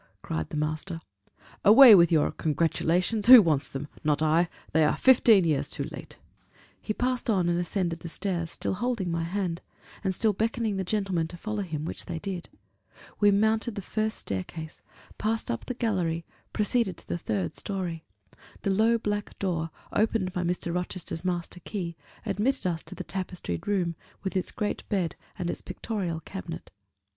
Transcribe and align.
cried 0.23 0.49
the 0.49 0.57
master: 0.57 0.99
"away 1.63 1.93
with 1.93 2.11
your 2.11 2.31
congratulations! 2.31 3.27
Who 3.27 3.39
wants 3.39 3.69
them? 3.69 3.87
Not 4.03 4.19
I! 4.23 4.49
they 4.73 4.83
are 4.83 4.97
fifteen 4.97 5.43
years 5.43 5.69
too 5.69 5.83
late!" 5.91 6.17
He 6.81 6.91
passed 6.91 7.29
on 7.29 7.47
and 7.47 7.59
ascended 7.59 7.99
the 7.99 8.09
stairs, 8.09 8.49
still 8.49 8.73
holding 8.73 9.11
my 9.11 9.21
hand, 9.21 9.61
and 10.03 10.15
still 10.15 10.33
beckoning 10.33 10.77
the 10.77 10.83
gentlemen 10.83 11.27
to 11.27 11.37
follow 11.37 11.61
him; 11.61 11.85
which 11.85 12.07
they 12.07 12.17
did. 12.17 12.49
We 13.19 13.29
mounted 13.29 13.75
the 13.75 13.83
first 13.83 14.17
staircase, 14.17 14.81
passed 15.19 15.51
up 15.51 15.65
the 15.67 15.75
gallery, 15.75 16.25
proceeded 16.51 16.97
to 16.97 17.07
the 17.07 17.19
third 17.19 17.55
story: 17.55 18.03
the 18.63 18.71
low 18.71 18.97
black 18.97 19.37
door, 19.37 19.69
opened 19.93 20.33
by 20.33 20.41
Mr. 20.41 20.73
Rochester's 20.73 21.23
master 21.23 21.59
key, 21.59 21.95
admitted 22.25 22.65
us 22.65 22.81
to 22.85 22.95
the 22.95 23.03
tapestried 23.03 23.67
room, 23.67 23.95
with 24.23 24.35
its 24.35 24.51
great 24.51 24.81
bed 24.89 25.15
and 25.37 25.47
its 25.47 25.61
pictorial 25.61 26.21
cabinet. 26.21 26.71